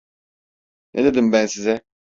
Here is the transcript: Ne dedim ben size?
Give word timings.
Ne 0.93 1.03
dedim 1.05 1.31
ben 1.31 1.45
size? 1.45 1.83